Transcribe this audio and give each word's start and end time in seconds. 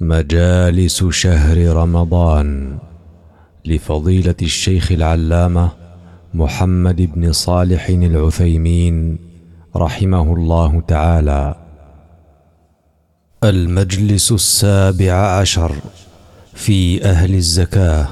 مجالس 0.00 1.04
شهر 1.04 1.76
رمضان 1.76 2.78
لفضيلة 3.64 4.34
الشيخ 4.42 4.92
العلامة 4.92 5.70
محمد 6.34 7.10
بن 7.14 7.32
صالح 7.32 7.88
العثيمين 7.88 9.18
رحمه 9.76 10.34
الله 10.34 10.82
تعالى. 10.88 11.54
المجلس 13.44 14.32
السابع 14.32 15.12
عشر 15.12 15.72
في 16.54 17.04
أهل 17.04 17.34
الزكاة. 17.34 18.06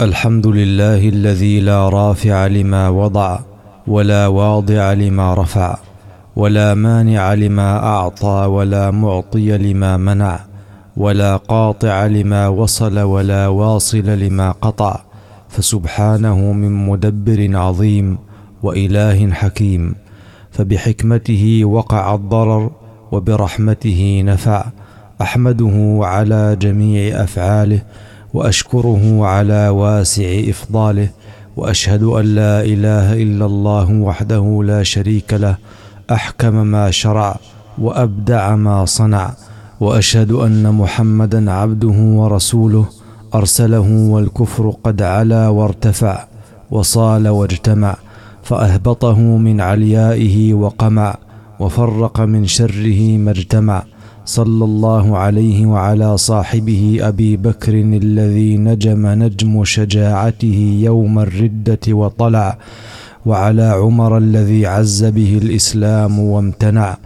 الحمد 0.00 0.46
لله 0.46 1.08
الذي 1.08 1.60
لا 1.60 1.88
رافع 1.88 2.46
لما 2.46 2.88
وضع 2.88 3.38
ولا 3.86 4.26
واضع 4.26 4.92
لما 4.92 5.34
رفع 5.34 5.78
ولا 6.36 6.74
مانع 6.74 7.34
لما 7.34 7.76
أعطى 7.76 8.46
ولا 8.48 8.90
معطي 8.90 9.58
لما 9.58 9.96
منع. 9.96 10.49
ولا 10.96 11.36
قاطع 11.36 12.06
لما 12.06 12.48
وصل 12.48 12.98
ولا 12.98 13.48
واصل 13.48 14.06
لما 14.06 14.52
قطع. 14.52 15.00
فسبحانه 15.48 16.52
من 16.52 16.86
مدبر 16.86 17.56
عظيم 17.56 18.18
وإله 18.62 19.30
حكيم. 19.32 19.94
فبحكمته 20.50 21.64
وقع 21.64 22.14
الضرر 22.14 22.70
وبرحمته 23.12 24.22
نفع. 24.24 24.64
أحمده 25.22 26.00
على 26.02 26.56
جميع 26.60 27.22
أفعاله 27.22 27.82
وأشكره 28.34 29.26
على 29.26 29.68
واسع 29.68 30.40
إفضاله. 30.48 31.08
وأشهد 31.56 32.02
أن 32.02 32.24
لا 32.24 32.60
إله 32.64 33.22
إلا 33.22 33.46
الله 33.46 33.92
وحده 33.92 34.62
لا 34.64 34.82
شريك 34.82 35.34
له. 35.34 35.56
أحكم 36.12 36.54
ما 36.54 36.90
شرع 36.90 37.36
وأبدع 37.78 38.56
ما 38.56 38.84
صنع. 38.84 39.34
وأشهد 39.80 40.32
أن 40.32 40.72
محمدا 40.74 41.52
عبده 41.52 41.98
ورسوله 42.20 42.84
أرسله 43.34 43.88
والكفر 44.12 44.74
قد 44.84 45.02
علا 45.02 45.48
وارتفع 45.48 46.24
وصال 46.70 47.28
واجتمع 47.28 47.96
فأهبطه 48.42 49.18
من 49.20 49.60
عليائه 49.60 50.54
وقمع 50.54 51.16
وفرق 51.60 52.20
من 52.20 52.46
شره 52.46 53.18
ما 53.18 53.30
اجتمع. 53.30 53.82
صلى 54.24 54.64
الله 54.64 55.18
عليه 55.18 55.66
وعلى 55.66 56.18
صاحبه 56.18 56.98
أبي 57.00 57.36
بكر 57.36 57.74
الذي 57.74 58.56
نجم 58.56 59.06
نجم 59.06 59.64
شجاعته 59.64 60.78
يوم 60.82 61.18
الردة 61.18 61.84
وطلع 61.88 62.58
وعلى 63.26 63.62
عمر 63.62 64.18
الذي 64.18 64.66
عز 64.66 65.04
به 65.04 65.38
الإسلام 65.42 66.18
وامتنع. 66.18 66.96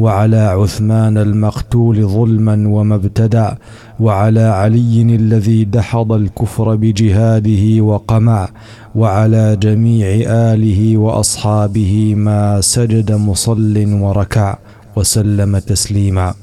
وعلى 0.00 0.36
عثمان 0.36 1.18
المقتول 1.18 2.06
ظلما 2.06 2.68
وما 2.68 2.94
ابتدع 2.94 3.52
وعلى 4.00 4.40
علي 4.40 5.02
الذي 5.02 5.64
دحض 5.64 6.12
الكفر 6.12 6.76
بجهاده 6.76 7.82
وقمع 7.84 8.48
وعلى 8.94 9.56
جميع 9.56 10.06
آله 10.52 10.96
وأصحابه 10.96 12.14
ما 12.14 12.60
سجد 12.60 13.12
مصل 13.12 13.92
وركع 13.92 14.58
وسلم 14.96 15.58
تسليما. 15.58 16.34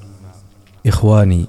إخواني 0.88 1.46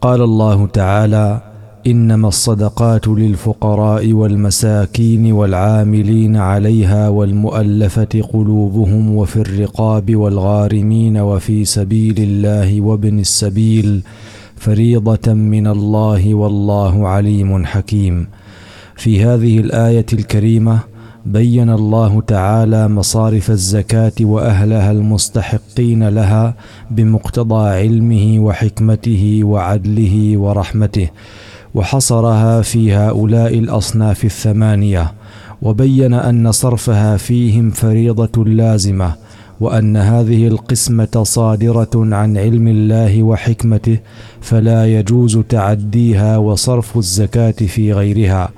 قال 0.00 0.22
الله 0.22 0.66
تعالى 0.66 1.40
إنما 1.86 2.28
الصدقات 2.28 3.08
للفقراء 3.08 4.12
والمساكين 4.12 5.32
والعاملين 5.32 6.36
عليها 6.36 7.08
والمؤلفة 7.08 8.22
قلوبهم 8.32 9.16
وفي 9.16 9.36
الرقاب 9.36 10.16
والغارمين 10.16 11.18
وفي 11.18 11.64
سبيل 11.64 12.14
الله 12.18 12.80
وابن 12.80 13.18
السبيل 13.18 14.02
فريضة 14.56 15.32
من 15.32 15.66
الله 15.66 16.34
والله 16.34 17.08
عليم 17.08 17.64
حكيم. 17.64 18.26
في 18.96 19.24
هذه 19.24 19.58
الآية 19.58 20.06
الكريمة 20.12 20.78
بين 21.26 21.70
الله 21.70 22.20
تعالى 22.20 22.88
مصارف 22.88 23.50
الزكاة 23.50 24.12
وأهلها 24.20 24.90
المستحقين 24.90 26.08
لها 26.08 26.54
بمقتضى 26.90 27.68
علمه 27.68 28.40
وحكمته 28.40 29.40
وعدله 29.44 30.36
ورحمته. 30.36 31.08
وحصرها 31.74 32.62
في 32.62 32.92
هؤلاء 32.94 33.58
الأصناف 33.58 34.24
الثمانية 34.24 35.12
وبين 35.62 36.14
أن 36.14 36.52
صرفها 36.52 37.16
فيهم 37.16 37.70
فريضة 37.70 38.44
لازمة 38.44 39.14
وأن 39.60 39.96
هذه 39.96 40.46
القسمة 40.46 41.22
صادرة 41.22 41.90
عن 41.94 42.38
علم 42.38 42.68
الله 42.68 43.22
وحكمته 43.22 43.98
فلا 44.40 44.86
يجوز 44.86 45.38
تعديها 45.48 46.36
وصرف 46.36 46.98
الزكاة 46.98 47.50
في 47.50 47.92
غيرها 47.92 48.48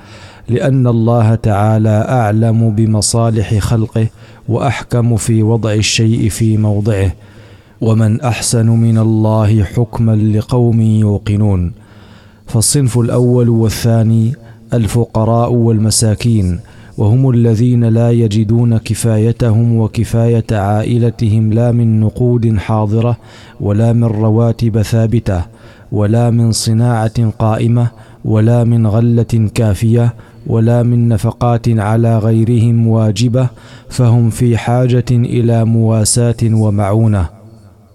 لأن 0.49 0.87
الله 0.87 1.35
تعالى 1.35 2.07
أعلم 2.09 2.71
بمصالح 2.71 3.59
خلقه 3.59 4.07
وأحكم 4.49 5.17
في 5.17 5.43
وضع 5.43 5.73
الشيء 5.73 6.29
في 6.29 6.57
موضعه 6.57 7.13
ومن 7.81 8.21
أحسن 8.21 8.67
من 8.67 8.99
الله 8.99 9.65
حكما 9.65 10.17
لقوم 10.17 10.81
يوقنون. 10.81 11.73
فالصنف 12.47 12.99
الأول 12.99 13.49
والثاني 13.49 14.33
الفقراء 14.75 15.53
والمساكين 15.53 16.61
وهم 16.99 17.31
الذين 17.31 17.85
لا 17.85 18.11
يجدون 18.11 18.79
كفايتهم 18.79 19.77
وكفاية 19.77 20.45
عائلتهم 20.53 21.53
لا 21.53 21.73
من 21.73 22.01
نقود 22.01 22.57
حاضرة 22.59 23.17
ولا 23.61 23.93
من 23.93 24.05
رواتب 24.05 24.83
ثابتة 24.83 25.43
ولا 25.93 26.31
من 26.31 26.53
صناعة 26.53 27.31
قائمة 27.39 27.89
ولا 28.25 28.65
من 28.65 28.87
غلة 28.87 29.51
كافية 29.55 30.15
ولا 30.47 30.83
من 30.83 31.09
نفقات 31.09 31.69
على 31.69 32.19
غيرهم 32.19 32.87
واجبة 32.87 33.49
فهم 33.89 34.31
في 34.31 34.57
حاجة 34.59 35.05
إلى 35.11 35.65
مواساة 35.65 36.37
ومعونة. 36.45 37.27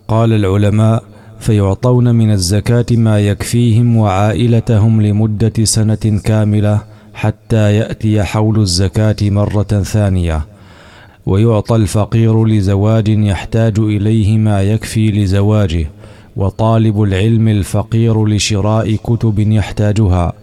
قال 0.07 0.33
العلماء 0.33 1.03
فيعطون 1.39 2.15
من 2.15 2.31
الزكاة 2.31 2.85
ما 2.91 3.19
يكفيهم 3.19 3.97
وعائلتهم 3.97 5.01
لمدة 5.01 5.53
سنة 5.63 6.19
كاملة 6.23 6.81
حتى 7.13 7.75
يأتي 7.75 8.23
حول 8.23 8.59
الزكاة 8.59 9.15
مرة 9.21 9.63
ثانية. 9.63 10.45
ويعطى 11.25 11.75
الفقير 11.75 12.45
لزواج 12.45 13.07
يحتاج 13.07 13.79
إليه 13.79 14.37
ما 14.37 14.61
يكفي 14.61 15.11
لزواجه 15.11 15.87
وطالب 16.35 17.01
العلم 17.01 17.47
الفقير 17.47 18.25
لشراء 18.25 18.95
كتب 18.95 19.39
يحتاجها. 19.39 20.33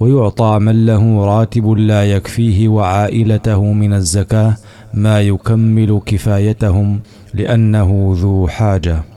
ويعطى 0.00 0.58
من 0.60 0.86
له 0.86 1.24
راتب 1.24 1.68
لا 1.68 2.04
يكفيه 2.04 2.68
وعائلته 2.68 3.72
من 3.72 3.92
الزكاة 3.92 4.56
ما 4.94 5.20
يكمل 5.20 6.00
كفايتهم 6.06 7.00
لأنه 7.34 8.14
ذو 8.16 8.48
حاجة. 8.48 9.15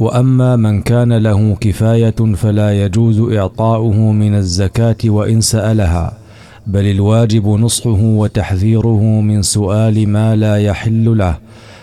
وأما 0.00 0.56
من 0.56 0.82
كان 0.82 1.12
له 1.12 1.56
كفاية 1.60 2.34
فلا 2.34 2.84
يجوز 2.84 3.20
إعطاؤه 3.20 4.12
من 4.12 4.34
الزكاة 4.34 4.96
وإن 5.04 5.40
سألها 5.40 6.18
بل 6.66 6.84
الواجب 6.86 7.48
نصحه 7.48 8.02
وتحذيره 8.02 9.02
من 9.20 9.42
سؤال 9.42 10.08
ما 10.08 10.36
لا 10.36 10.56
يحل 10.56 11.18
له. 11.18 11.38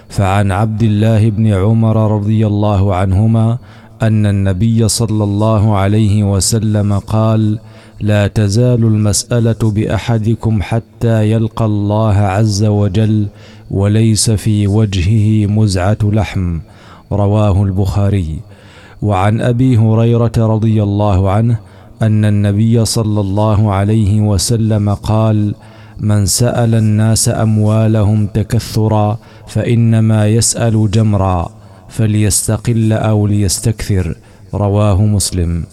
فعن 0.09 0.51
عبد 0.51 0.83
الله 0.83 1.29
بن 1.29 1.47
عمر 1.47 2.11
رضي 2.15 2.47
الله 2.47 2.95
عنهما 2.95 3.57
أن 4.01 4.25
النبي 4.25 4.87
صلى 4.87 5.23
الله 5.23 5.75
عليه 5.75 6.23
وسلم 6.23 6.99
قال 6.99 7.59
لا 8.01 8.27
تزال 8.27 8.83
المسألة 8.83 9.71
بأحدكم 9.71 10.61
حتى 10.61 11.31
يلقى 11.31 11.65
الله 11.65 12.15
عز 12.15 12.63
وجل 12.63 13.27
وليس 13.71 14.31
في 14.31 14.67
وجهه 14.67 15.47
مزعة 15.47 15.97
لحم. 16.03 16.59
رواه 17.11 17.63
البخاري. 17.63 18.39
وعن 19.01 19.41
أبي 19.41 19.77
هريرة 19.77 20.31
رضي 20.37 20.83
الله 20.83 21.29
عنه 21.31 21.59
أن 22.01 22.25
النبي 22.25 22.85
صلى 22.85 23.21
الله 23.21 23.71
عليه 23.71 24.21
وسلم 24.21 24.93
قال 24.93 25.55
من 25.99 26.25
سأل 26.25 26.75
الناس 26.75 27.29
أموالهم 27.29 28.27
تكثرا 28.27 29.17
فإنما 29.47 30.27
يسأل 30.27 30.91
جمرا 30.91 31.49
فليستقل 31.89 32.93
أو 32.93 33.27
ليستكثر 33.27 34.15
رواه 34.53 35.01
مسلم. 35.01 35.63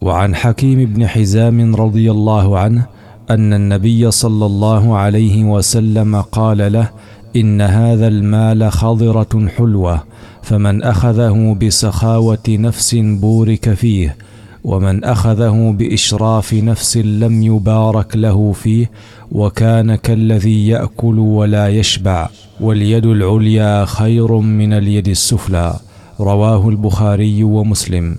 وعن 0.00 0.34
حكيم 0.34 0.84
بن 0.84 1.06
حزام 1.06 1.76
رضي 1.76 2.10
الله 2.10 2.58
عنه 2.58 2.86
أن 3.30 3.52
النبي 3.52 4.10
صلى 4.10 4.46
الله 4.46 4.96
عليه 4.96 5.44
وسلم 5.44 6.20
قال 6.20 6.72
له 6.72 6.90
إن 7.36 7.60
هذا 7.60 8.08
المال 8.08 8.72
خضرة 8.72 9.48
حلوة 9.56 10.02
فمن 10.46 10.82
أخذه 10.82 11.56
بسخاوة 11.62 12.46
نفس 12.48 12.94
بورك 12.94 13.74
فيه 13.74 14.16
ومن 14.64 15.04
أخذه 15.04 15.74
بإشراف 15.78 16.54
نفس 16.54 16.96
لم 16.96 17.42
يبارك 17.42 18.16
له 18.16 18.52
فيه 18.52 18.90
وكان 19.32 19.94
كالذي 19.94 20.68
يأكل 20.68 21.18
ولا 21.18 21.68
يشبع 21.68 22.28
واليد 22.60 23.06
العليا 23.06 23.84
خير 23.84 24.32
من 24.32 24.72
اليد 24.72 25.08
السفلى 25.08 25.74
رواه 26.20 26.68
البخاري 26.68 27.42
ومسلم. 27.42 28.16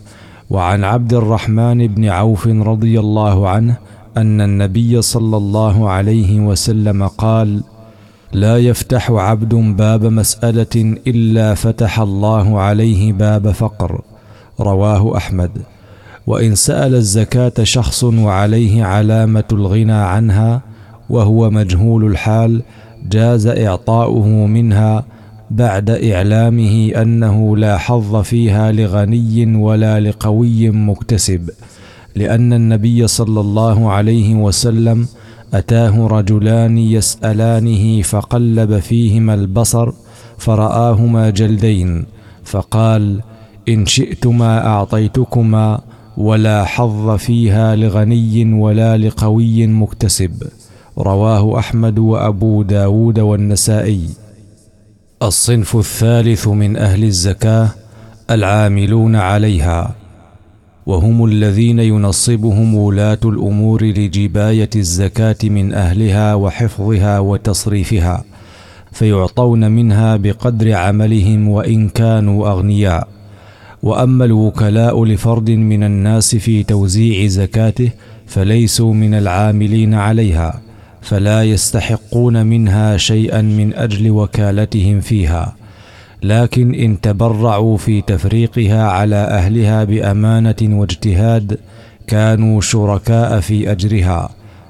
وعن 0.50 0.84
عبد 0.84 1.14
الرحمن 1.14 1.88
بن 1.88 2.06
عوف 2.06 2.48
رضي 2.48 3.00
الله 3.00 3.50
عنه 3.50 3.78
أن 4.18 4.42
النبي 4.42 5.02
صلى 5.02 5.38
الله 5.38 5.90
عليه 5.90 6.40
وسلم 6.40 7.08
قال 7.08 7.64
لا 8.38 8.58
يفتح 8.58 9.12
عبد 9.12 9.56
باب 9.56 10.06
مسألة 10.06 10.98
إلا 11.08 11.54
فتح 11.54 12.00
الله 12.00 12.60
عليه 12.60 13.14
باب 13.14 13.52
فقر. 13.52 14.02
رواه 14.60 15.18
أحمد. 15.18 15.52
وإن 16.28 16.56
سأل 16.56 16.96
الزكاة 16.96 17.54
شخص 17.64 18.04
وعليه 18.04 18.84
علامة 18.84 19.44
الغنى 19.52 19.92
عنها 19.92 20.62
وهو 21.10 21.50
مجهول 21.50 22.06
الحال 22.06 22.62
جاز 23.10 23.48
إعطاؤه 23.48 24.28
منها 24.28 25.06
بعد 25.52 25.90
إعلامه 25.90 26.92
أنه 26.96 27.58
لا 27.58 27.78
حظ 27.78 28.16
فيها 28.16 28.72
لغني 28.72 29.56
ولا 29.56 30.00
لقوي 30.00 30.70
مكتسب 30.70 31.50
لأن 32.16 32.54
النبي 32.54 33.08
صلى 33.08 33.40
الله 33.40 33.92
عليه 33.92 34.36
وسلم 34.36 35.08
أتاه 35.54 36.08
رجلان 36.08 36.78
يسألانه 36.78 38.02
فقلب 38.02 38.80
فيهما 38.80 39.34
البصر 39.34 39.92
فرآهما 40.38 41.30
جلدين 41.30 42.06
فقال 42.44 43.22
إن 43.70 43.86
شئتما 43.86 44.68
أعطيتكما 44.68 45.80
ولا 46.18 46.64
حظ 46.64 47.10
فيها 47.10 47.76
لغني 47.76 48.54
ولا 48.54 48.98
لقوي 48.98 49.68
مكتسب. 49.68 50.44
رواه 50.98 51.60
أحمد 51.60 52.00
وأبو 52.00 52.64
داود 52.64 53.20
والنسائي. 53.20 54.10
الصنف 55.24 55.76
الثالث 55.76 56.48
من 56.48 56.78
أهل 56.78 57.04
الزكاة 57.04 57.70
العاملون 58.32 59.16
عليها. 59.16 59.96
وهم 60.88 61.26
الذين 61.26 61.80
ينصبهم 61.80 62.76
ولاة 62.76 63.20
الأمور 63.26 63.84
لجباية 63.84 64.70
الزكاة 64.76 65.36
من 65.44 65.74
أهلها 65.74 66.34
وحفظها 66.36 67.20
وتصريفها 67.20 68.24
فيعطون 68.92 69.72
منها 69.72 70.16
بقدر 70.16 70.74
عملهم 70.74 71.50
وإن 71.50 71.90
كانوا 71.90 72.50
أغنياء. 72.50 73.08
وأما 73.84 74.26
الوكلاء 74.26 75.06
لفرد 75.06 75.50
من 75.50 75.84
الناس 75.84 76.36
في 76.36 76.64
توزيع 76.64 77.28
زكاته 77.28 77.90
فليسوا 78.28 78.94
من 78.94 79.14
العاملين 79.14 79.94
عليها 79.94 80.62
فلا 81.02 81.44
يستحقون 81.44 82.46
منها 82.46 82.98
شيئا 82.98 83.42
من 83.42 83.74
أجل 83.74 84.10
وكالتهم 84.10 85.00
فيها. 85.02 85.56
لكن 86.24 86.76
إن 86.76 87.02
تبرعوا 87.02 87.78
في 87.78 88.02
تفريقها 88.02 88.84
على 88.84 89.16
أهلها 89.16 89.84
بأمانة 89.84 90.56
واجتهاد 90.62 91.60
كانوا 92.08 92.62
شركاء 92.62 93.40
في 93.40 93.72
أجرها 93.72 94.30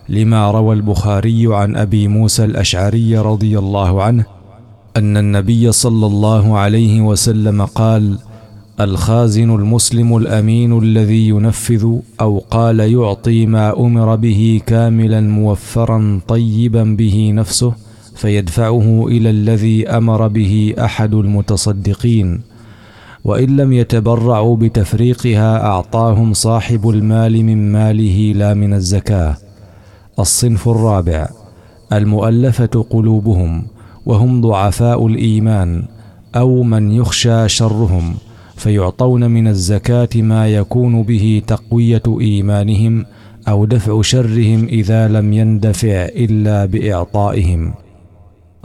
لما 0.09 0.51
روى 0.51 0.75
البخاري 0.75 1.55
عن 1.55 1.75
أبي 1.75 2.07
موسى 2.07 2.45
الأشعري 2.45 3.17
رضي 3.17 3.59
الله 3.59 4.03
عنه 4.03 4.25
أن 4.97 5.17
النبي 5.17 5.71
صلى 5.71 6.05
الله 6.05 6.57
عليه 6.57 7.01
وسلم 7.01 7.65
قال 7.65 8.17
الخازن 8.79 9.55
المسلم 9.55 10.17
الأمين 10.17 10.79
الذي 10.79 11.27
ينفذ 11.27 11.95
أو 12.21 12.44
قال 12.51 12.79
يعطي 12.79 13.45
ما 13.45 13.79
أمر 13.79 14.15
به 14.15 14.61
كاملا 14.65 15.21
موفرا 15.21 16.19
طيبا 16.27 16.83
به 16.83 17.31
نفسه 17.33 17.73
فيدفعه 18.18 19.08
إلى 19.08 19.30
الذي 19.30 19.90
أمر 19.90 20.28
به 20.28 20.74
أحد 20.80 21.14
المتصدقين 21.14 22.42
وإن 23.24 23.58
لم 23.58 23.74
يتبرعوا 23.74 24.56
بتفريقها 24.56 25.66
أعطاهم 25.66 26.34
صاحب 26.34 26.90
المال 26.90 27.46
من 27.46 27.72
ماله 27.72 28.34
لا 28.36 28.54
من 28.54 28.74
الزكاة. 28.74 29.38
الصنف 30.19 30.69
الرابع 30.69 31.30
المؤلفة 31.94 32.86
قلوبهم 32.90 33.64
وهم 34.06 34.42
ضعفاء 34.42 35.08
الإيمان 35.08 35.84
أو 36.36 36.64
من 36.64 36.92
يخشى 36.92 37.50
شرهم 37.50 38.16
فيعطون 38.56 39.31
من 39.31 39.48
الزكاة 39.48 40.10
ما 40.16 40.48
يكون 40.48 41.04
به 41.04 41.42
تقوية 41.48 42.04
إيمانهم 42.22 43.06
أو 43.48 43.66
دفع 43.66 44.02
شرهم 44.02 44.66
إذا 44.66 45.08
لم 45.08 45.34
يندفع 45.34 46.06
إلا 46.16 46.66
بإعطائهم. 46.66 47.74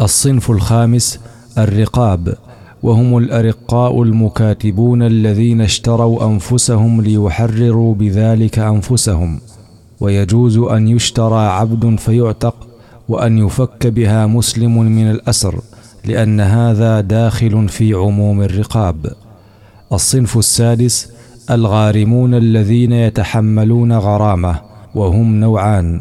الصنف 0.02 0.50
الخامس 0.50 1.20
الرقاب 1.58 2.34
وهم 2.82 3.18
الأرقاء 3.18 4.02
المكاتبون 4.02 5.02
الذين 5.02 5.60
اشتروا 5.60 6.26
أنفسهم 6.26 7.00
ليحرروا 7.00 7.94
بذلك 7.94 8.58
أنفسهم. 8.58 9.40
ويجوز 10.00 10.58
أن 10.58 10.88
يشترى 10.88 11.46
عبد 11.46 11.98
فيعتق 11.98 12.56
وأن 13.08 13.38
يفك 13.38 13.86
بها 13.86 14.26
مسلم 14.26 14.82
من 14.82 15.10
الأسر 15.10 15.60
لأن 16.04 16.40
هذا 16.40 17.00
داخل 17.00 17.68
في 17.68 17.94
عموم 17.94 18.42
الرقاب. 18.42 19.12
الصنف 19.92 20.38
السادس 20.38 21.12
الغارمون 21.50 22.34
الذين 22.34 22.92
يتحملون 22.92 23.92
غرامة 23.92 24.60
وهم 24.94 25.40
نوعان 25.40 26.00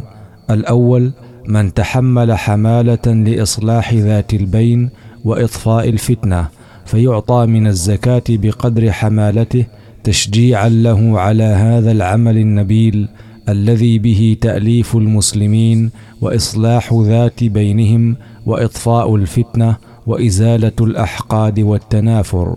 الأول 0.49 1.11
من 1.51 1.73
تحمل 1.73 2.33
حمالة 2.33 3.05
لإصلاح 3.07 3.93
ذات 3.93 4.33
البين 4.33 4.89
وإطفاء 5.25 5.89
الفتنة 5.89 6.47
فيعطى 6.85 7.45
من 7.45 7.67
الزكاة 7.67 8.23
بقدر 8.29 8.91
حمالته 8.91 9.65
تشجيعا 10.03 10.69
له 10.69 11.19
على 11.19 11.43
هذا 11.43 11.91
العمل 11.91 12.37
النبيل 12.37 13.07
الذي 13.49 13.99
به 13.99 14.37
تأليف 14.41 14.95
المسلمين 14.95 15.91
وإصلاح 16.21 16.93
ذات 16.93 17.43
بينهم 17.43 18.15
وإطفاء 18.45 19.15
الفتنة 19.15 19.75
وإزالة 20.07 20.77
الأحقاد 20.81 21.59
والتنافر. 21.59 22.55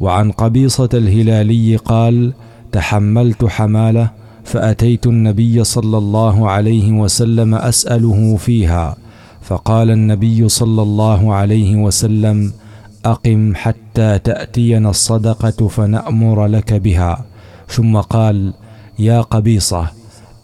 وعن 0.00 0.30
قبيصة 0.30 0.88
الهلالي 0.94 1.76
قال 1.76 2.32
تحملت 2.72 3.44
حمالة 3.44 4.10
فأتيت 4.44 5.06
النبي 5.06 5.64
صلى 5.64 5.98
الله 5.98 6.50
عليه 6.50 6.92
وسلم 6.92 7.54
أسأله 7.54 8.36
فيها 8.36 8.96
فقال 9.42 9.90
النبي 9.90 10.48
صلى 10.48 10.82
الله 10.82 11.34
عليه 11.34 11.76
وسلم 11.76 12.52
أقم 13.04 13.54
حتى 13.54 14.18
تأتينا 14.18 14.90
الصدقة 14.90 15.68
فنأمر 15.68 16.46
لك 16.46 16.74
بها. 16.74 17.24
ثم 17.68 17.96
قال 17.96 18.52
يا 18.98 19.20
قبيصة 19.20 19.86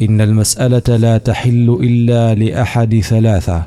إن 0.03 0.21
المسألة 0.21 0.97
لا 0.97 1.19
تحل 1.19 1.79
إلا 1.83 2.35
لأحد 2.35 3.01
ثلاثة 3.01 3.63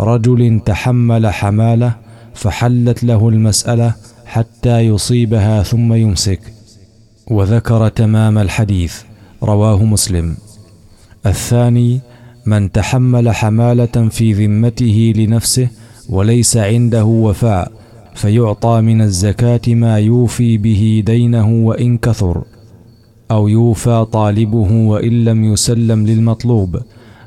رجل 0.00 0.60
تحمل 0.66 1.26
حمالة 1.26 1.94
فحلت 2.34 3.04
له 3.04 3.28
المسألة 3.28 3.94
حتى 4.26 4.80
يصيبها 4.80 5.62
ثم 5.62 5.92
يمسك 5.92 6.40
وذكر 7.30 7.88
تمام 7.88 8.38
الحديث. 8.38 9.02
رواه 9.42 9.84
مسلم. 9.84 10.36
الثاني 11.26 12.00
من 12.46 12.72
تحمل 12.72 13.30
حمالة 13.30 14.08
في 14.08 14.32
ذمته 14.32 15.12
لنفسه 15.16 15.68
وليس 16.08 16.56
عنده 16.56 17.04
وفاء 17.04 17.72
فيعطى 18.14 18.80
من 18.80 19.00
الزكاة 19.00 19.60
ما 19.68 19.98
يوفي 19.98 20.58
به 20.58 21.02
دينه 21.06 21.66
وإن 21.66 21.98
كثر 21.98 22.44
أو 23.30 23.48
يوفى 23.48 24.06
طالبه 24.12 24.72
وإن 24.72 25.24
لم 25.24 25.44
يسلم 25.44 26.06
للمطلوب 26.06 26.80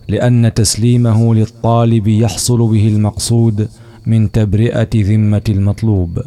لأن 0.08 0.54
تسليمه 0.54 1.36
للطالب 1.36 2.08
يحصل 2.08 2.58
به 2.72 2.88
المقصود 2.88 3.68
من 4.06 4.32
تبرئة 4.32 4.90
ذمة 4.96 5.42
المطلوب. 5.50 6.22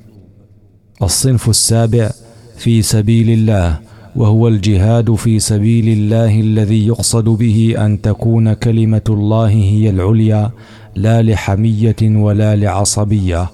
الصنف 1.02 1.48
السابع 1.48 2.10
في 2.56 2.82
سبيل 2.82 3.30
الله 3.30 3.89
وهو 4.16 4.48
الجهاد 4.48 5.14
في 5.14 5.38
سبيل 5.38 5.88
الله 5.88 6.40
الذي 6.40 6.86
يقصد 6.86 7.24
به 7.24 7.74
أن 7.78 8.00
تكون 8.00 8.52
كلمة 8.52 9.02
الله 9.08 9.48
هي 9.48 9.90
العليا 9.90 10.50
لا 10.94 11.22
لحمية 11.22 11.96
ولا 12.02 12.56
لعصبية. 12.56 13.50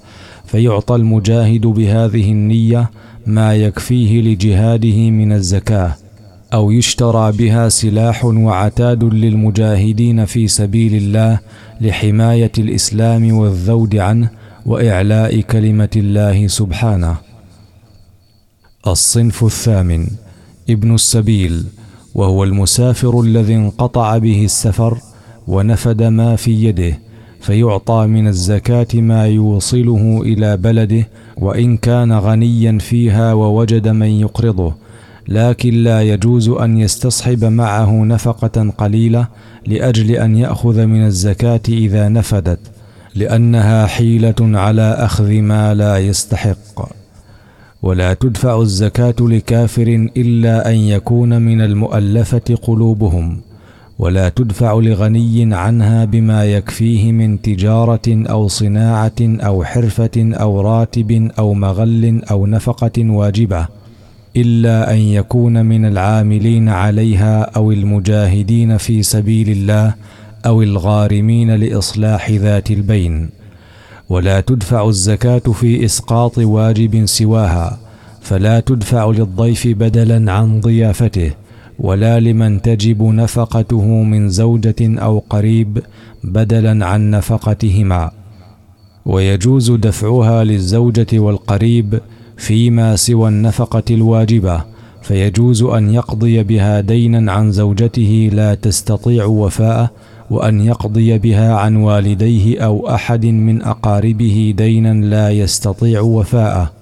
فيعطى 0.46 0.94
المجاهد 0.94 1.66
بهذه 1.66 2.32
النية 2.32 2.90
ما 3.26 3.54
يكفيه 3.54 4.20
لجهاده 4.22 5.10
من 5.10 5.32
الزكاة 5.32 5.96
أو 6.52 6.70
يشترى 6.70 7.32
بها 7.32 7.68
سلاح 7.68 8.24
وعتاد 8.24 9.04
للمجاهدين 9.04 10.24
في 10.24 10.48
سبيل 10.48 10.94
الله 10.94 11.40
لحماية 11.80 12.52
الإسلام 12.58 13.32
والذود 13.32 13.96
عنه 13.96 14.30
وإعلاء 14.66 15.40
كلمة 15.40 15.88
الله 15.96 16.46
سبحانه. 16.46 17.16
الصنف 18.86 19.44
الثامن. 19.44 20.06
ابن 20.70 20.94
السبيل 20.94 21.64
وهو 22.14 22.44
المسافر 22.44 23.20
الذي 23.20 23.54
انقطع 23.54 24.18
به 24.18 24.44
السفر 24.44 24.98
ونفد 25.48 26.02
ما 26.02 26.36
في 26.36 26.64
يده 26.64 26.98
فيعطى 27.40 28.06
من 28.06 28.28
الزكاة 28.28 28.86
ما 28.94 29.26
يوصله 29.26 30.22
إلى 30.22 30.56
بلده 30.56 31.08
وإن 31.36 31.76
كان 31.76 32.12
غنيا 32.12 32.78
فيها 32.78 33.32
ووجد 33.32 33.88
من 33.88 34.06
يقرضه. 34.06 34.74
لكن 35.28 35.74
لا 35.74 36.02
يجوز 36.02 36.48
أن 36.48 36.78
يستصحب 36.78 37.44
معه 37.44 38.04
نفقة 38.04 38.70
قليلة 38.78 39.28
لأجل 39.66 40.10
أن 40.10 40.36
يأخذ 40.36 40.86
من 40.86 41.06
الزكاة 41.06 41.60
إذا 41.68 42.08
نفدت 42.08 42.58
لأنها 43.14 43.86
حيلة 43.86 44.34
على 44.40 44.96
أخذ 44.98 45.30
ما 45.30 45.74
لا 45.74 45.98
يستحق. 45.98 47.05
ولا 47.86 48.14
تدفع 48.14 48.60
الزكاة 48.60 49.14
لكافر 49.20 50.08
إلا 50.16 50.70
أن 50.70 50.74
يكون 50.74 51.42
من 51.42 51.60
المؤلفة 51.60 52.58
قلوبهم 52.62 53.40
ولا 53.98 54.28
تدفع 54.28 54.72
لغني 54.72 55.54
عنها 55.54 56.04
بما 56.04 56.44
يكفيه 56.44 57.12
من 57.12 57.42
تجارة 57.42 58.08
أو 58.08 58.48
صناعة 58.48 59.20
أو 59.20 59.64
حرفة 59.64 60.10
أو 60.16 60.60
راتب 60.60 61.30
أو 61.38 61.54
مغل 61.54 62.22
أو 62.30 62.46
نفقة 62.46 63.10
واجبة 63.10 63.66
إلا 64.36 64.92
أن 64.92 64.98
يكون 64.98 65.66
من 65.66 65.84
العاملين 65.84 66.68
عليها 66.68 67.40
أو 67.56 67.72
المجاهدين 67.72 68.76
في 68.76 69.02
سبيل 69.02 69.50
الله 69.50 69.94
أو 70.46 70.62
الغارمين 70.62 71.50
لإصلاح 71.50 72.30
ذات 72.30 72.70
البين. 72.70 73.35
ولا 74.08 74.40
تدفع 74.40 74.88
الزكاة 74.88 75.38
في 75.38 75.84
إسقاط 75.84 76.38
واجب 76.38 77.06
سواها 77.06 77.78
فلا 78.20 78.60
تدفع 78.60 79.06
للضيف 79.06 79.66
بدلا 79.66 80.32
عن 80.32 80.60
ضيافته 80.60 81.30
ولا 81.78 82.20
لمن 82.20 82.62
تجب 82.62 83.02
نفقته 83.02 83.84
من 83.84 84.28
زوجة 84.28 84.74
أو 84.80 85.22
قريب 85.30 85.78
بدلا 86.24 86.86
عن 86.86 87.10
نفقتهما. 87.10 88.10
ويجوز 89.06 89.70
دفعها 89.70 90.44
للزوجة 90.44 91.06
والقريب 91.18 92.00
فيما 92.36 92.96
سوى 92.96 93.28
النفقة 93.28 93.82
الواجبة 93.90 94.64
فيجوز 95.02 95.62
أن 95.62 95.94
يقضي 95.94 96.42
بها 96.42 96.80
دينا 96.80 97.32
عن 97.32 97.52
زوجته 97.52 98.30
لا 98.32 98.54
تستطيع 98.54 99.24
وفاءه 99.24 99.90
وأن 100.30 100.60
يقضي 100.60 101.18
بها 101.18 101.54
عن 101.54 101.76
والديه 101.76 102.64
أو 102.64 102.88
أحد 102.88 103.26
من 103.26 103.62
أقاربه 103.62 104.54
دينا 104.56 105.06
لا 105.06 105.30
يستطيع 105.30 106.00
وفاءه. 106.00 106.72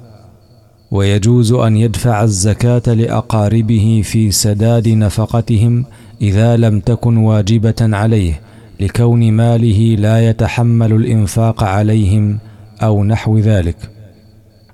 ويجوز 0.90 1.52
أن 1.52 1.76
يدفع 1.76 2.22
الزكاة 2.22 2.94
لأقاربه 2.94 4.02
في 4.04 4.30
سداد 4.30 4.88
نفقتهم 4.88 5.84
إذا 6.22 6.56
لم 6.56 6.80
تكن 6.80 7.16
واجبة 7.16 7.74
عليه 7.80 8.40
لكون 8.80 9.32
ماله 9.32 9.96
لا 9.98 10.28
يتحمل 10.28 10.92
الإنفاق 10.92 11.64
عليهم 11.64 12.38
أو 12.82 13.04
نحو 13.04 13.38
ذلك. 13.38 13.76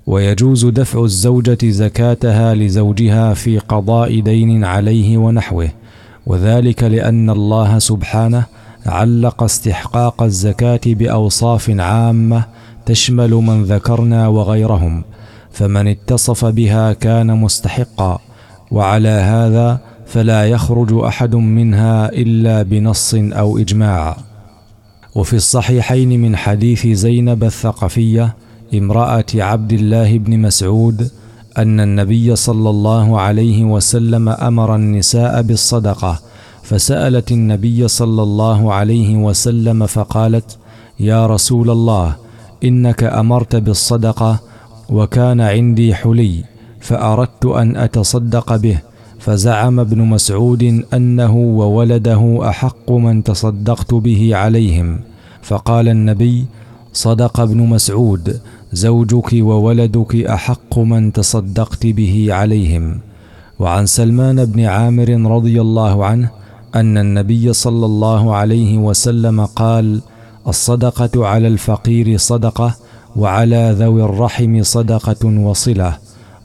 ويجوز 0.07 0.65
دفع 0.65 1.03
الزوجة 1.03 1.57
زكاتها 1.63 2.55
لزوجها 2.55 3.33
في 3.33 3.57
قضاء 3.59 4.19
دين 4.19 4.63
عليه 4.63 5.17
ونحوه 5.17 5.69
وذلك 6.25 6.83
لأن 6.83 7.29
الله 7.29 7.79
سبحانه 7.79 8.45
علق 8.85 9.43
استحقاق 9.43 10.23
الزكاة 10.23 10.81
بأوصاف 10.85 11.69
عامة 11.69 12.43
تشمل 12.85 13.31
من 13.31 13.63
ذكرنا 13.63 14.27
وغيرهم 14.27 15.03
فمن 15.51 15.87
اتصف 15.87 16.45
بها 16.45 16.93
كان 16.93 17.37
مستحقا 17.37 18.19
وعلى 18.71 19.09
هذا 19.09 19.79
فلا 20.05 20.45
يخرج 20.45 20.93
أحد 20.93 21.35
منها 21.35 22.09
إلا 22.09 22.61
بنص 22.63 23.13
أو 23.15 23.57
إجماع. 23.57 24.17
وفي 25.15 25.35
الصحيحين 25.35 26.21
من 26.21 26.35
حديث 26.35 26.87
زينب 26.87 27.43
الثقفية 27.43 28.35
امرأة 28.73 29.25
عبد 29.35 29.73
الله 29.73 30.17
بن 30.17 30.39
مسعود 30.39 31.11
أن 31.57 31.79
النبي 31.79 32.35
صلى 32.35 32.69
الله 32.69 33.21
عليه 33.21 33.63
وسلم 33.63 34.29
أمر 34.29 34.75
النساء 34.75 35.41
بالصدقة 35.41 36.19
فسألت 36.71 37.31
النبي 37.31 37.87
صلى 37.87 38.23
الله 38.23 38.73
عليه 38.73 39.15
وسلم 39.15 39.85
فقالت 39.85 40.57
يا 40.99 41.27
رسول 41.27 41.69
الله 41.69 42.15
إنك 42.63 43.03
أمرت 43.03 43.55
بالصدقة 43.55 44.39
وكان 44.89 45.41
عندي 45.41 45.95
حلي 45.95 46.43
فأردت 46.79 47.45
أن 47.45 47.75
أتصدق 47.75 48.55
به 48.55 48.77
فزعم 49.19 49.79
ابن 49.79 50.01
مسعود 50.01 50.83
أنه 50.93 51.35
وولده 51.35 52.39
أحق 52.49 52.91
من 52.91 53.23
تصدقت 53.23 53.93
به 53.93 54.35
عليهم. 54.35 54.99
فقال 55.41 55.87
النبي 55.87 56.45
صدق 56.93 57.39
ابن 57.39 57.57
مسعود 57.57 58.39
زوجك 58.73 59.29
وولدك 59.33 60.15
أحق 60.15 60.79
من 60.79 61.13
تصدقت 61.13 61.87
به 61.87 62.27
عليهم. 62.29 62.99
وعن 63.59 63.85
سلمان 63.85 64.45
بن 64.45 64.59
عامر 64.65 65.09
رضي 65.35 65.61
الله 65.61 66.05
عنه 66.05 66.40
أن 66.75 66.97
النبي 66.97 67.53
صلى 67.53 67.85
الله 67.85 68.35
عليه 68.35 68.77
وسلم 68.77 69.45
قال 69.45 70.01
الصدقة 70.47 71.27
على 71.27 71.47
الفقير 71.47 72.17
صدقة 72.17 72.75
وعلى 73.15 73.75
ذوي 73.79 74.03
الرحم 74.03 74.63
صدقة 74.63 75.25
وصلة. 75.25 75.97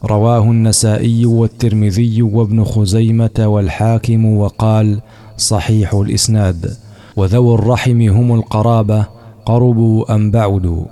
رواه 0.05 0.43
النسائي 0.43 1.27
والترمذي 1.27 2.23
وابن 2.23 2.65
خزيمة 2.65 3.31
والحاكم 3.39 4.25
وقال 4.25 5.01
صحيح 5.37 5.95
الإسناد. 5.95 6.77
وذوو 7.17 7.55
الرحم 7.55 8.01
هم 8.01 8.35
القرابة 8.35 9.07
قربوا 9.45 10.15
أم 10.15 10.31
بعدوا. 10.31 10.85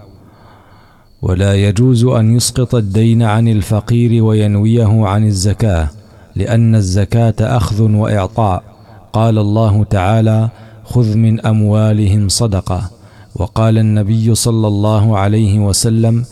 ولا 1.23 1.55
يجوز 1.55 2.05
أن 2.05 2.37
يسقط 2.37 2.75
الدين 2.75 3.23
عن 3.23 3.49
الفقير 3.49 4.25
وينويه 4.25 5.07
عن 5.07 5.27
الزكاة 5.27 5.89
لأن 6.37 6.75
الزكاة 6.75 7.35
أخذ 7.41 7.83
وإعطاء. 7.83 8.74
قال 9.15 9.39
الله 9.39 9.85
تعالى 9.85 10.49
خذ 10.85 11.17
من 11.17 11.41
أموالهم 11.41 12.29
صدقة. 12.29 12.91
وقال 13.37 13.79
النبي 13.79 14.35
صلى 14.35 14.67
الله 14.67 15.19
عليه 15.19 15.59
وسلم 15.59 16.25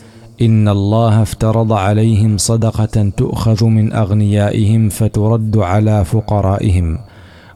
إن 0.43 0.69
الله 0.69 1.23
افترض 1.23 1.73
عليهم 1.73 2.39
صدقة 2.39 3.11
تؤخذ 3.17 3.65
من 3.65 3.93
أغنيائهم 3.93 4.89
فترد 4.89 5.57
على 5.57 6.05
فقرائهم. 6.05 6.99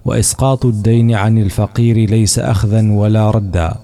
وإسقاط 0.04 0.66
الدين 0.66 1.14
عن 1.14 1.38
الفقير 1.38 2.10
ليس 2.10 2.38
اخذا 2.38 2.92
ولا 2.92 3.30
ردا. 3.30 3.74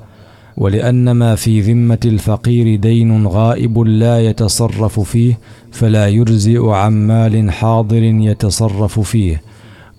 ولأن 0.57 1.11
ما 1.11 1.35
في 1.35 1.61
ذمة 1.61 1.99
الفقير 2.05 2.77
دين 2.77 3.27
غائب 3.27 3.79
لا 3.79 4.27
يتصرف 4.29 5.01
فيه 5.01 5.39
فلا 5.73 6.09
يجزئ 6.09 6.69
عن 6.69 7.07
مال 7.07 7.51
حاضر 7.51 8.03
يتصرف 8.03 9.01
فيه. 9.01 9.43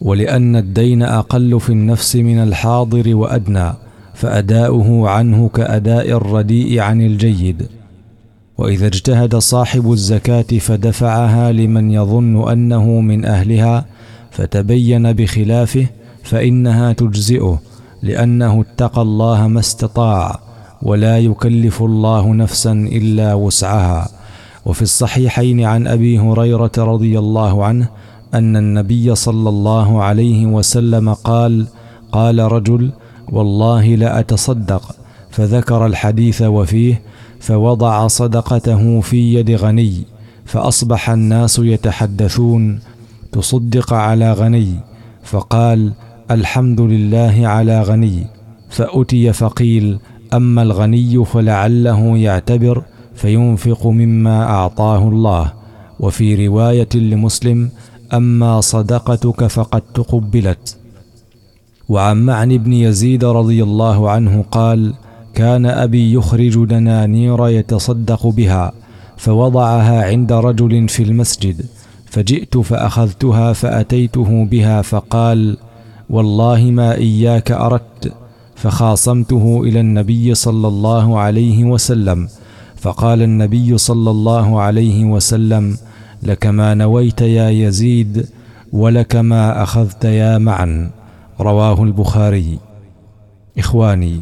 ولأن 0.03 0.55
الدين 0.55 1.03
أقل 1.03 1.59
في 1.59 1.69
النفس 1.69 2.15
من 2.15 2.43
الحاضر 2.43 3.15
وأدنى 3.15 3.73
فأداؤه 4.13 5.09
عنه 5.09 5.49
كأداء 5.49 6.09
الرديء 6.11 6.79
عن 6.79 7.01
الجيد. 7.01 7.67
وإذا 8.57 8.87
اجتهد 8.87 9.35
صاحب 9.35 9.91
الزكاة 9.91 10.41
فدفعها 10.59 11.51
لمن 11.51 11.91
يظن 11.91 12.51
أنه 12.51 13.01
من 13.01 13.25
أهلها 13.25 13.85
فتبين 14.31 15.13
بخلافه 15.13 15.85
فإنها 16.23 16.93
تجزئه 16.93 17.59
لأنه 18.01 18.61
اتقى 18.61 19.01
الله 19.01 19.47
ما 19.47 19.59
استطاع 19.59 20.39
ولا 20.81 21.19
يكلف 21.19 21.81
الله 21.81 22.33
نفسا 22.33 22.71
إلا 22.71 23.33
وسعها. 23.33 24.09
وفي 24.65 24.81
الصحيحين 24.81 25.63
عن 25.63 25.87
أبي 25.87 26.19
هريرة 26.19 26.71
رضي 26.77 27.19
الله 27.19 27.65
عنه 27.65 27.87
أن 28.33 28.57
النبي 28.57 29.15
صلى 29.15 29.49
الله 29.49 30.03
عليه 30.03 30.45
وسلم 30.45 31.13
قال 31.13 31.67
قال 32.11 32.39
رجل 32.39 32.91
والله 33.31 33.95
لاتصدق 33.95 34.95
فذكر 35.31 35.85
الحديث 35.85 36.41
وفيه 36.41 37.01
فوضع 37.39 38.07
صدقته 38.07 39.01
في 39.01 39.33
يد 39.33 39.51
غني 39.51 40.03
فأصبح 40.45 41.09
الناس 41.09 41.59
يتحدثون 41.59 42.79
تصدق 43.31 43.93
على 43.93 44.33
غني 44.33 44.75
فقال 45.23 45.93
الحمد 46.31 46.81
لله 46.81 47.47
على 47.47 47.81
غني. 47.81 48.27
فأتي 48.69 49.33
فقيل 49.33 49.99
أما 50.33 50.61
الغني 50.61 51.25
فلعله 51.25 52.17
يعتبر 52.17 52.83
فينفق 53.15 53.87
مما 53.87 54.43
أعطاه 54.43 55.07
الله. 55.07 55.53
وفي 55.99 56.47
رواية 56.47 56.89
لمسلم 56.95 57.69
أما 58.13 58.61
صدقتك 58.61 59.47
فقد 59.47 59.81
تقبلت. 59.93 60.77
وعن 61.89 62.25
معن 62.25 62.57
بن 62.57 62.73
يزيد 62.73 63.25
رضي 63.25 63.63
الله 63.63 64.09
عنه 64.09 64.45
قال 64.51 64.93
كان 65.33 65.65
أبي 65.65 66.13
يخرج 66.13 66.65
دنانير 66.65 67.47
يتصدق 67.47 68.27
بها 68.27 68.71
فوضعها 69.17 70.03
عند 70.03 70.33
رجل 70.33 70.89
في 70.89 71.03
المسجد 71.03 71.65
فجئت 72.05 72.57
فأخذتها 72.57 73.53
فأتيته 73.53 74.45
بها 74.45 74.81
فقال 74.81 75.57
والله 76.09 76.61
ما 76.63 76.95
إياك 76.95 77.51
أردت. 77.51 78.13
فخاصمته 78.55 79.61
إلى 79.63 79.79
النبي 79.79 80.35
صلى 80.35 80.67
الله 80.67 81.19
عليه 81.19 81.63
وسلم 81.63 82.27
فقال 82.75 83.21
النبي 83.21 83.77
صلى 83.77 84.11
الله 84.11 84.61
عليه 84.61 85.05
وسلم 85.05 85.77
لك 86.25 86.45
ما 86.47 86.73
نويت 86.73 87.21
يا 87.21 87.49
يزيد 87.49 88.25
ولك 88.73 89.15
ما 89.15 89.63
أخذت 89.63 90.05
يا 90.05 90.37
معا 90.37 90.91
رواه 91.39 91.83
البخاري. 91.83 92.59
إخواني 93.57 94.21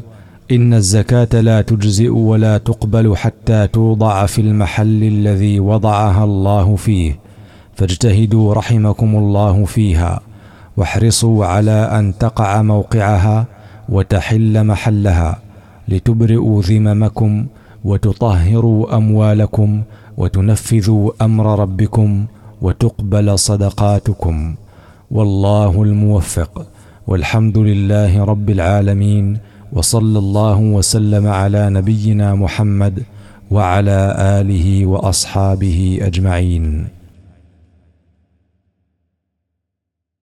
إن 0.52 0.74
الزكاة 0.74 1.42
لا 1.42 1.62
تجزئ 1.62 2.10
ولا 2.10 2.58
تقبل 2.58 3.18
حتى 3.18 3.68
توضع 3.68 4.26
في 4.26 4.42
المحل 4.42 5.04
الذي 5.04 5.60
وضعها 5.60 6.24
الله 6.24 6.76
فيه. 6.76 7.20
فاجتهدوا 7.76 8.54
رحمكم 8.54 9.16
الله 9.16 9.66
فيها. 9.66 10.22
واحرصوا 10.78 11.46
على 11.46 11.72
أن 11.72 12.18
تقع 12.18 12.62
موقعها 12.62 13.46
وتحل 13.90 14.64
محلها. 14.64 15.40
لتبرئوا 15.88 16.62
ذممكم 16.62 17.46
وتطهروا 17.84 18.98
أموالكم 18.98 19.82
وتنفذوا 20.18 21.12
أمر 21.22 21.60
ربكم 21.60 22.26
وتقبل 22.62 23.40
صدقاتكم. 23.40 24.56
والله 25.12 25.84
الموفق. 25.84 26.66
والحمد 27.08 27.58
لله 27.58 28.24
رب 28.24 28.50
العالمين. 28.50 29.38
وصلى 29.74 30.20
الله 30.20 30.58
وسلم 30.60 31.28
على 31.28 31.70
نبينا 31.70 32.36
محمد 32.36 33.04
وعلى 33.52 34.16
آله 34.20 34.86
وأصحابه 34.86 36.00
أجمعين. 36.02 37.01